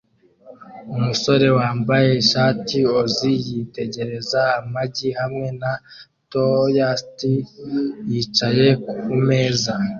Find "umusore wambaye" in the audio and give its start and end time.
0.97-2.09